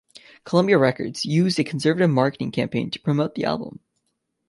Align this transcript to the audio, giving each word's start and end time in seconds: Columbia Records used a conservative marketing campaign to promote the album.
Columbia 0.45 0.79
Records 0.79 1.25
used 1.25 1.59
a 1.59 1.63
conservative 1.63 2.09
marketing 2.09 2.49
campaign 2.49 2.89
to 2.89 2.99
promote 2.99 3.35
the 3.35 3.45
album. 3.45 3.81